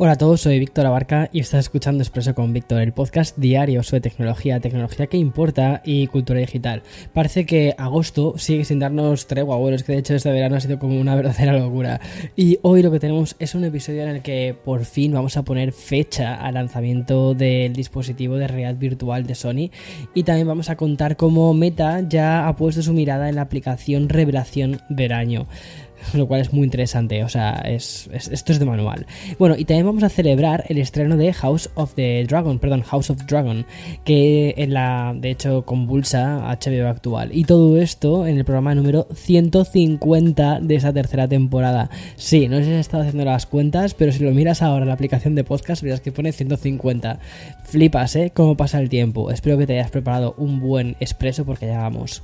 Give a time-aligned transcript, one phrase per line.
[0.00, 3.82] Hola a todos, soy Víctor Abarca y estás escuchando Expreso con Víctor, el podcast diario
[3.82, 6.84] sobre tecnología, tecnología que importa y cultura digital.
[7.12, 10.78] Parece que agosto sigue sin darnos tregua, bueno, que de hecho este verano ha sido
[10.78, 12.00] como una verdadera locura.
[12.36, 15.42] Y hoy lo que tenemos es un episodio en el que por fin vamos a
[15.42, 19.70] poner fecha al lanzamiento del dispositivo de realidad virtual de Sony
[20.14, 24.08] y también vamos a contar cómo Meta ya ha puesto su mirada en la aplicación
[24.08, 25.48] Revelación Veraño
[26.14, 29.06] lo cual es muy interesante, o sea, es, esto es de manual.
[29.38, 33.10] Bueno, y también vamos a celebrar el estreno de House of the Dragon, perdón, House
[33.10, 33.66] of Dragon,
[34.04, 37.30] que en la, de hecho, convulsa HBO actual.
[37.32, 41.90] Y todo esto en el programa número 150 de esa tercera temporada.
[42.16, 44.88] Sí, no sé si has estado haciendo las cuentas, pero si lo miras ahora en
[44.88, 47.18] la aplicación de podcast, verás que pone 150.
[47.64, 48.32] Flipas, ¿eh?
[48.34, 49.30] Cómo pasa el tiempo.
[49.30, 52.22] Espero que te hayas preparado un buen expreso porque ya vamos.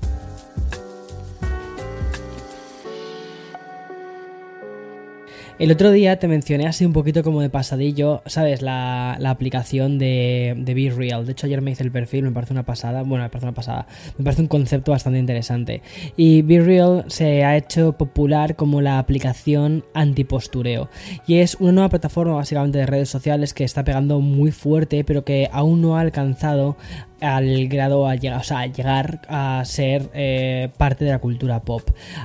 [5.56, 8.60] El otro día te mencioné así un poquito como de pasadillo, ¿sabes?
[8.60, 11.24] La, aplicación de, de Be Real.
[11.24, 13.04] De hecho, ayer me hice el perfil, me parece una pasada.
[13.04, 13.86] Bueno, me parece una pasada.
[14.18, 15.80] Me parece un concepto bastante interesante.
[16.16, 20.88] Y Be Real se ha hecho popular como la aplicación antipostureo.
[21.28, 25.24] Y es una nueva plataforma básicamente de redes sociales que está pegando muy fuerte, pero
[25.24, 26.76] que aún no ha alcanzado
[27.20, 31.82] al grado a llegar, o sea, llegar a ser eh, parte de la cultura pop.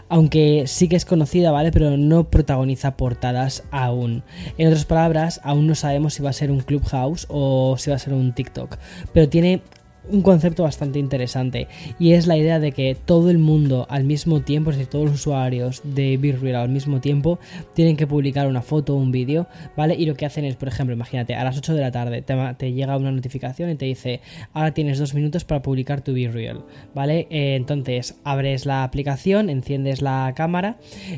[0.09, 1.71] Aunque sí que es conocida, ¿vale?
[1.71, 4.23] Pero no protagoniza portadas aún.
[4.57, 7.95] En otras palabras, aún no sabemos si va a ser un Clubhouse o si va
[7.95, 8.77] a ser un TikTok.
[9.13, 9.61] Pero tiene
[10.07, 11.67] un concepto bastante interesante
[11.99, 15.05] y es la idea de que todo el mundo al mismo tiempo, es decir, todos
[15.05, 17.39] los usuarios de Real al mismo tiempo
[17.73, 19.95] tienen que publicar una foto o un vídeo, ¿vale?
[19.95, 22.73] Y lo que hacen es, por ejemplo, imagínate, a las 8 de la tarde te,
[22.73, 24.21] llega una notificación y te dice,
[24.53, 27.27] ahora tienes dos minutos para publicar tu Real, ¿vale?
[27.29, 30.77] Eh, entonces abres la aplicación, enciendes la cámara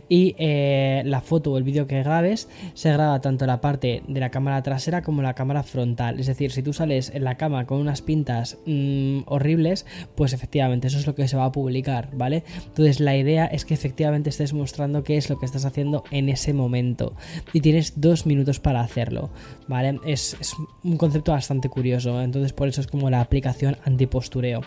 [0.10, 4.20] y eh, la foto o el vídeo que grabes se graba tanto la parte de
[4.20, 7.66] la cámara trasera como la cámara frontal, es decir, si tú sales en la cama
[7.66, 12.10] con unas pintas Mm, horribles, pues efectivamente eso es lo que se va a publicar,
[12.14, 12.44] ¿vale?
[12.66, 16.30] Entonces la idea es que efectivamente estés mostrando qué es lo que estás haciendo en
[16.30, 17.14] ese momento
[17.54, 19.30] y tienes dos minutos para hacerlo,
[19.68, 20.00] ¿vale?
[20.06, 20.38] Es,
[20.84, 24.62] un concepto bastante curioso, entonces por eso es como la aplicación antipostureo.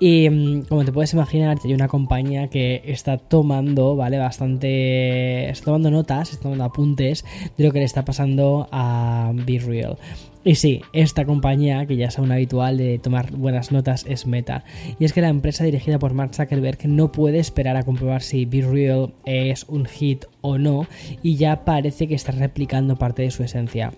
[0.00, 4.18] Y mm, como te puedes imaginar, hay una compañía que está tomando, ¿vale?
[4.18, 5.50] Bastante...
[5.50, 7.24] está tomando notas, está tomando apuntes
[7.56, 9.98] de lo que le está pasando a Be Real.
[10.48, 14.64] Y sí, esta compañía, que ya es un habitual de tomar buenas notas, es Meta.
[14.98, 18.46] Y es que la empresa dirigida por Mark Zuckerberg no puede esperar a comprobar si
[18.46, 20.86] Be Real es un hit o no,
[21.22, 23.92] y ya parece que está replicando parte de su esencia.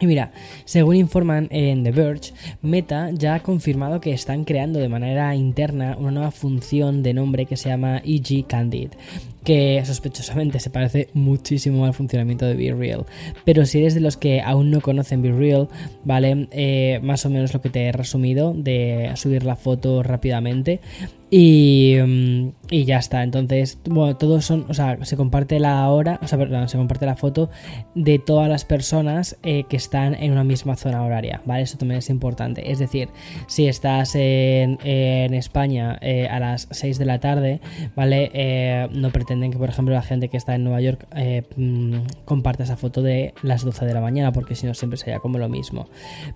[0.00, 0.30] Y mira,
[0.64, 2.32] según informan en The Verge,
[2.62, 7.46] Meta ya ha confirmado que están creando de manera interna una nueva función de nombre
[7.46, 8.90] que se llama EG Candid,
[9.42, 13.06] que sospechosamente se parece muchísimo al funcionamiento de Be Real.
[13.44, 15.68] Pero si eres de los que aún no conocen Be Real,
[16.04, 16.48] ¿vale?
[16.52, 20.80] Eh, más o menos lo que te he resumido de subir la foto rápidamente.
[21.30, 23.22] Y, mm, y, ya está.
[23.22, 27.04] Entonces, bueno, todos son, o sea, se comparte la hora, o sea, perdón, se comparte
[27.04, 27.50] la foto
[27.94, 31.62] de todas las personas eh, que están en una misma zona horaria, ¿vale?
[31.62, 32.70] Eso también es importante.
[32.70, 33.08] Es decir,
[33.46, 34.78] si estás en,
[35.34, 37.60] España eh, a las 6 de la tarde,
[37.94, 38.88] ¿vale?
[38.92, 42.62] no pretende que, por ejemplo, la gente que está en Nueva York eh, mm, comparta
[42.62, 45.48] esa foto de las 12 de la mañana, porque si no siempre sería como lo
[45.48, 45.88] mismo.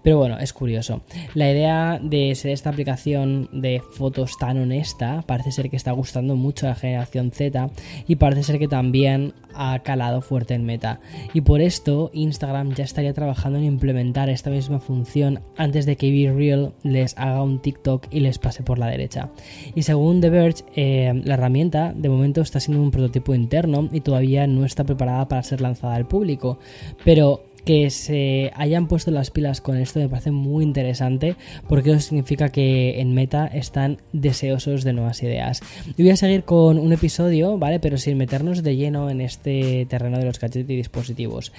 [0.03, 1.03] Pero bueno, es curioso.
[1.35, 4.82] La idea de ser esta aplicación de fotos tan honesta
[5.27, 7.71] parece ser que está gustando mucho a la generación Z
[8.07, 11.01] y parece ser que también ha calado fuerte en meta.
[11.35, 16.11] Y por esto Instagram ya estaría trabajando en implementar esta misma función antes de que
[16.11, 19.31] Be Real les haga un TikTok y les pase por la derecha.
[19.75, 24.01] Y según The Verge, eh, la herramienta de momento está siendo un prototipo interno y
[24.01, 26.59] todavía no está preparada para ser lanzada al público.
[27.05, 31.37] Pero que se hayan puesto las pilas con esto me parece muy interesante
[31.69, 35.61] porque eso significa que en Meta están deseosos de nuevas ideas.
[35.97, 37.81] Y voy a seguir con un episodio, ¿vale?
[37.81, 41.53] Pero sin meternos de lleno en este terreno de los gadgets y dispositivos.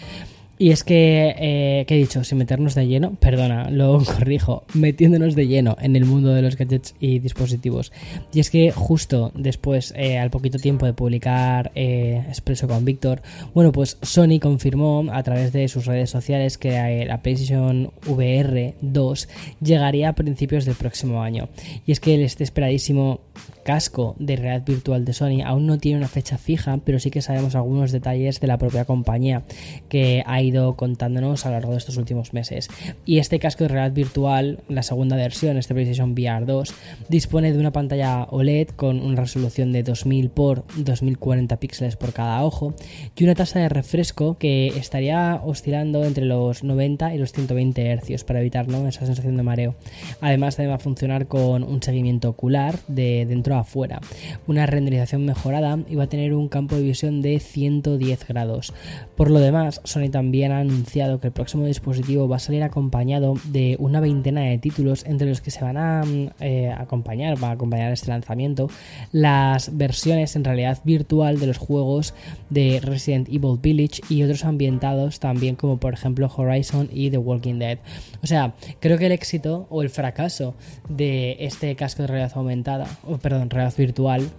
[0.60, 2.24] Y es que, eh, ¿qué he dicho?
[2.24, 6.56] Sin meternos de lleno, perdona, lo corrijo, metiéndonos de lleno en el mundo de los
[6.58, 7.92] gadgets y dispositivos.
[8.32, 13.22] Y es que justo después, eh, al poquito tiempo de publicar eh, Expreso con Víctor,
[13.54, 18.76] bueno, pues Sony confirmó a través de sus redes sociales que eh, la PlayStation VR
[18.82, 19.30] 2
[19.62, 21.50] llegaría a principios del próximo año.
[21.86, 23.22] Y es que el este esperadísimo
[23.64, 27.22] casco de realidad virtual de Sony aún no tiene una fecha fija, pero sí que
[27.22, 29.44] sabemos algunos detalles de la propia compañía,
[29.90, 32.70] que ha ido contándonos a lo largo de estos últimos meses.
[33.06, 36.74] Y este casco de realidad virtual, la segunda versión, este PlayStation VR 2,
[37.10, 42.44] dispone de una pantalla OLED con una resolución de 2000 por 2040 píxeles por cada
[42.44, 42.74] ojo
[43.16, 48.24] y una tasa de refresco que estaría oscilando entre los 90 y los 120 Hz
[48.24, 49.76] para evitar esa sensación de mareo.
[50.22, 54.02] Además, también va a funcionar con un seguimiento ocular de dentro a afuera,
[54.48, 58.74] una renderización mejorada y va a tener un campo de visión de 110 grados.
[59.16, 63.36] Por lo demás, Sony también ha anunciado que el próximo dispositivo va a salir acompañado
[63.46, 66.04] de una veintena de títulos entre los que se van a
[66.40, 68.70] eh, acompañar, va a acompañar este lanzamiento,
[69.12, 72.14] las versiones en realidad virtual de los juegos
[72.50, 77.60] de Resident Evil Village y otros ambientados también como por ejemplo Horizon y The Walking
[77.60, 77.80] Dead.
[78.24, 80.56] O sea, creo que el éxito o el fracaso
[80.90, 84.30] de este casco de realidad aumentada, o perdón, realidad virtual,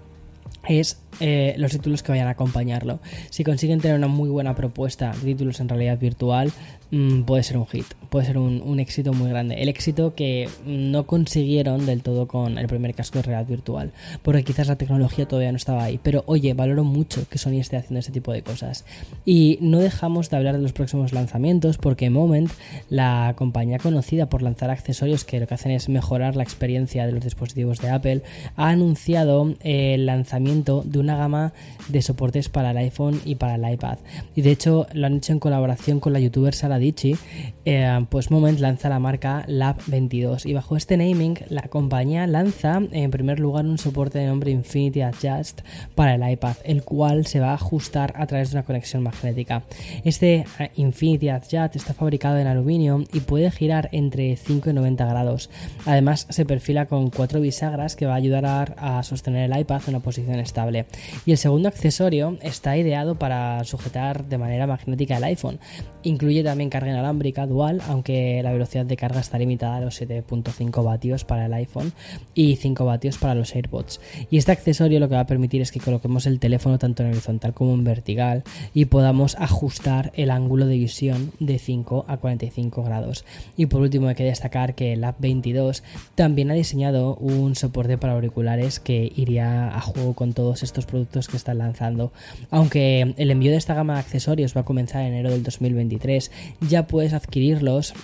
[0.69, 3.01] es eh, los títulos que vayan a acompañarlo.
[3.31, 6.53] Si consiguen tener una muy buena propuesta de títulos en realidad virtual,
[6.95, 9.57] mm, puede ser un hit, puede ser un, éxito muy grande.
[9.63, 13.93] El éxito que no consiguieron del todo con el primer casco de realidad virtual,
[14.23, 15.99] porque quizás la tecnología todavía no estaba ahí.
[16.03, 18.85] Pero oye, valoro mucho que Sony esté haciendo este tipo de cosas.
[19.25, 22.51] Y no dejamos de hablar de los próximos lanzamientos, porque Moment,
[22.89, 27.13] la compañía conocida por lanzar accesorios que lo que hacen es mejorar la experiencia de
[27.13, 28.23] los dispositivos de Apple,
[28.57, 31.53] ha anunciado el lanzamiento de una gama
[31.89, 33.99] de soportes para el iPhone y para el iPad.
[34.35, 37.19] Y de hecho lo han hecho en colaboración con la youtuber Sara Qualität.
[37.67, 42.83] Eh, pues Moment lanza la marca Lab 22 y bajo este naming la compañía lanza
[42.91, 45.63] en primer lugar un soporte de nombre Infinity Adjust
[45.95, 49.63] para el iPad, el cual se va a ajustar a través de una conexión magnética.
[50.05, 55.07] Este eh, Infinity Adjust está fabricado en aluminio y puede girar entre 5 y 90
[55.07, 55.49] grados.
[55.87, 59.81] Además se perfila con cuatro bisagras que va a ayudar a, a sostener el iPad
[59.87, 60.85] en una posición estable.
[61.25, 65.59] Y el segundo accesorio está ideado para sujetar de manera magnética el iPhone.
[66.03, 71.25] Incluye también carga inalámbrica aunque la velocidad de carga está limitada a los 7.5 vatios
[71.25, 71.93] para el iPhone
[72.35, 74.01] y 5 vatios para los AirPods.
[74.31, 77.11] Y este accesorio lo que va a permitir es que coloquemos el teléfono tanto en
[77.11, 78.43] horizontal como en vertical
[78.73, 83.25] y podamos ajustar el ángulo de visión de 5 a 45 grados.
[83.57, 85.83] Y por último hay que destacar que el App 22
[86.15, 91.29] también ha diseñado un soporte para auriculares que iría a juego con todos estos productos
[91.29, 92.13] que están lanzando.
[92.51, 96.31] Aunque el envío de esta gama de accesorios va a comenzar en enero del 2023,
[96.69, 97.13] ya puedes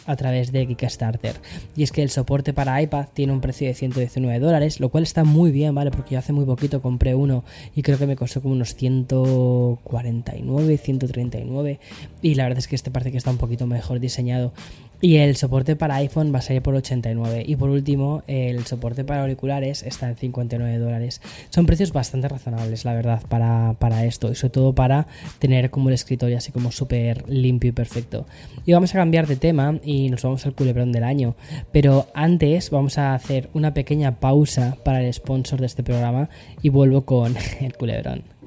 [0.06, 1.34] a través de Kickstarter.
[1.76, 5.04] Y es que el soporte para iPad tiene un precio de 119 dólares, lo cual
[5.04, 5.90] está muy bien, ¿vale?
[5.90, 7.44] Porque yo hace muy poquito compré uno
[7.74, 11.80] y creo que me costó como unos 149, 139.
[12.22, 14.52] Y la verdad es que este parece que está un poquito mejor diseñado.
[15.02, 17.44] Y el soporte para iPhone va a salir por 89.
[17.46, 21.22] Y por último, el soporte para auriculares está en 59 dólares.
[21.48, 24.30] Son precios bastante razonables, la verdad, para, para esto.
[24.30, 25.06] Y sobre todo para
[25.38, 28.26] tener como el escritorio así como súper limpio y perfecto.
[28.66, 31.34] Y vamos a cambiar de tema y nos vamos al culebrón del año.
[31.72, 36.28] Pero antes vamos a hacer una pequeña pausa para el sponsor de este programa
[36.60, 38.39] y vuelvo con el culebrón.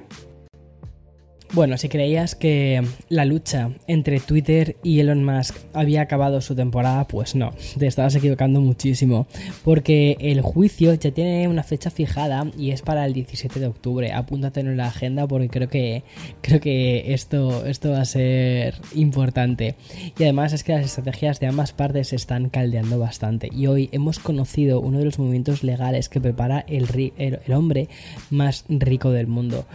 [1.53, 7.07] Bueno, si creías que la lucha entre Twitter y Elon Musk había acabado su temporada,
[7.07, 9.27] pues no, te estabas equivocando muchísimo,
[9.63, 14.13] porque el juicio ya tiene una fecha fijada y es para el 17 de octubre.
[14.13, 16.03] Apúntate en la agenda porque creo que
[16.41, 19.75] creo que esto esto va a ser importante.
[20.17, 23.89] Y además es que las estrategias de ambas partes se están caldeando bastante y hoy
[23.91, 27.89] hemos conocido uno de los movimientos legales que prepara el, el hombre
[28.31, 29.67] más rico del mundo.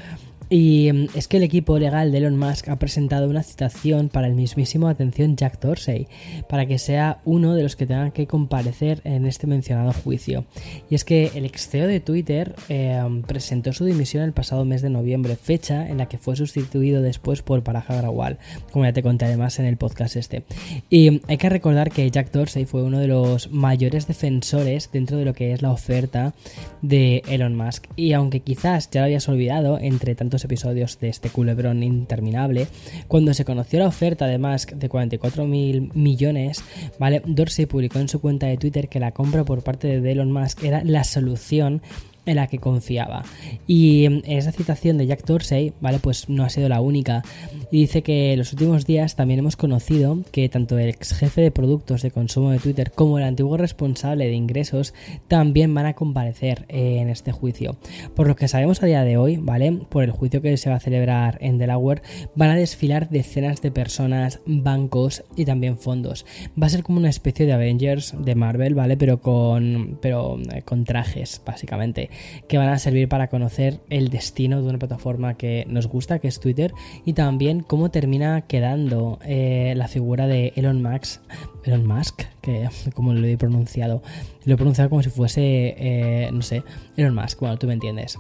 [0.50, 4.26] Y mm, es que el equipo legal de Elon Musk ha presentado una citación para
[4.26, 6.06] el mismísimo atención Jack Dorsey,
[6.48, 10.44] para que sea uno de los que tengan que comparecer en este mencionado juicio.
[10.90, 14.82] Y es que el ex CEO de Twitter eh, presentó su dimisión el pasado mes
[14.82, 18.38] de noviembre, fecha en la que fue sustituido después por Paraja Grawal,
[18.72, 20.44] como ya te conté además en el podcast este.
[20.90, 25.24] Y hay que recordar que Jack Dorsey fue uno de los mayores defensores dentro de
[25.24, 26.34] lo que es la oferta
[26.82, 27.86] de Elon Musk.
[27.96, 32.68] Y aunque quizás ya lo habías olvidado, entre tantos episodios de este culebrón interminable,
[33.06, 36.62] cuando se conoció la oferta de Musk de 44 mil millones,
[36.98, 37.22] ¿vale?
[37.26, 40.64] Dorsey publicó en su cuenta de Twitter que la compra por parte de Elon Musk
[40.64, 41.82] era la solución
[42.28, 43.24] en la que confiaba.
[43.66, 45.98] Y en esa citación de Jack Dorsey, ¿vale?
[45.98, 47.22] Pues no ha sido la única.
[47.70, 51.40] Y dice que en los últimos días también hemos conocido que tanto el ex jefe
[51.40, 54.94] de productos de consumo de Twitter como el antiguo responsable de ingresos
[55.26, 57.76] también van a comparecer en este juicio.
[58.14, 59.72] Por lo que sabemos a día de hoy, ¿vale?
[59.88, 62.02] Por el juicio que se va a celebrar en Delaware,
[62.34, 66.26] van a desfilar decenas de personas, bancos y también fondos.
[66.60, 68.96] Va a ser como una especie de Avengers de Marvel, ¿vale?
[68.96, 72.10] Pero con, pero eh, con trajes, básicamente.
[72.48, 76.28] Que van a servir para conocer el destino de una plataforma que nos gusta, que
[76.28, 76.72] es Twitter,
[77.04, 81.20] y también cómo termina quedando eh, la figura de Elon Musk,
[81.64, 84.02] Elon Musk, que como lo he pronunciado,
[84.44, 86.62] lo he pronunciado como si fuese, eh, no sé,
[86.96, 88.18] Elon Musk, bueno, tú me entiendes.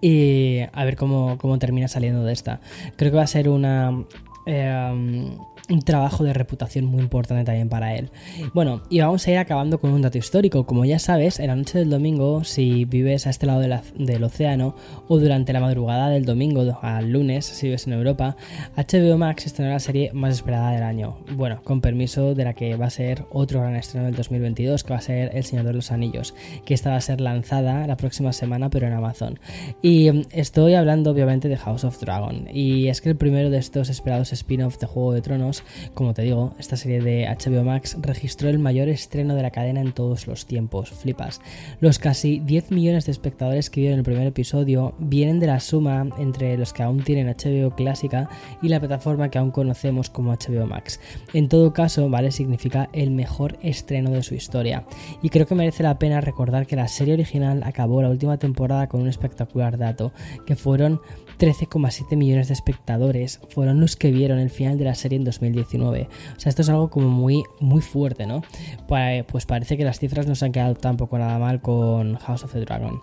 [0.00, 2.60] Y a ver cómo, cómo termina saliendo de esta.
[2.96, 4.04] Creo que va a ser una...
[4.46, 5.36] Eh,
[5.68, 8.10] un trabajo de reputación muy importante también para él.
[8.54, 10.64] Bueno, y vamos a ir acabando con un dato histórico.
[10.64, 14.76] Como ya sabes, en la noche del domingo, si vives a este lado del océano,
[15.08, 18.36] o durante la madrugada del domingo al lunes, si vives en Europa,
[18.76, 21.18] HBO Max estrenará la serie más esperada del año.
[21.32, 24.90] Bueno, con permiso de la que va a ser otro gran estreno del 2022, que
[24.90, 27.96] va a ser El Señor de los Anillos, que esta va a ser lanzada la
[27.96, 29.38] próxima semana, pero en Amazon.
[29.82, 32.46] Y mm, estoy hablando obviamente de House of Dragon.
[32.52, 35.55] Y es que el primero de estos esperados spin-off de Juego de Tronos
[35.94, 39.80] como te digo, esta serie de HBO Max registró el mayor estreno de la cadena
[39.80, 40.90] en todos los tiempos.
[40.90, 41.40] Flipas.
[41.80, 46.06] Los casi 10 millones de espectadores que vieron el primer episodio vienen de la suma
[46.18, 48.28] entre los que aún tienen HBO clásica
[48.62, 51.00] y la plataforma que aún conocemos como HBO Max.
[51.32, 52.30] En todo caso, ¿vale?
[52.30, 54.84] Significa el mejor estreno de su historia.
[55.22, 58.88] Y creo que merece la pena recordar que la serie original acabó la última temporada
[58.88, 60.12] con un espectacular dato,
[60.46, 61.00] que fueron
[61.38, 66.08] 13,7 millones de espectadores fueron los que vieron el final de la serie en 2019.
[66.36, 68.42] O sea, esto es algo como muy, muy fuerte, ¿no?
[68.88, 72.52] Pues parece que las cifras no se han quedado tampoco nada mal con House of
[72.52, 73.00] the Dragon.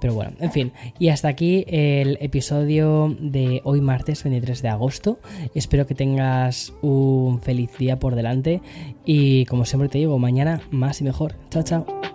[0.00, 0.72] Pero bueno, en fin.
[0.98, 5.18] Y hasta aquí el episodio de hoy martes 23 de agosto.
[5.54, 8.60] Espero que tengas un feliz día por delante.
[9.04, 11.34] Y como siempre te digo, mañana más y mejor.
[11.50, 12.11] Chao, chao.